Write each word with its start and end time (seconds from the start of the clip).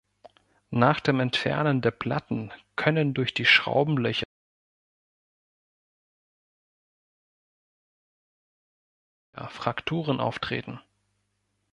Nach 0.71 0.99
dem 0.99 1.19
Entfernen 1.19 1.81
der 1.83 1.91
Platten 1.91 2.51
können 2.75 3.13
durch 3.13 3.35
die 3.35 3.45
Schraubenlöcher 3.45 4.25
Frakturen 9.35 10.19
auftreten. 10.19 10.79